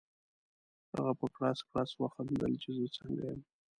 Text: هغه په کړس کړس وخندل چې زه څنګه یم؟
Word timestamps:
هغه 0.95 1.13
په 1.19 1.25
کړس 1.35 1.59
کړس 1.69 1.89
وخندل 1.97 2.53
چې 2.61 2.69
زه 2.77 2.85
څنګه 2.97 3.23
یم؟ 3.31 3.41